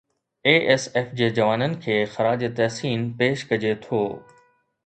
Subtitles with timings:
[0.45, 4.01] اي S F G جوانن کي خراج تحسين پيش ڪجي ٿو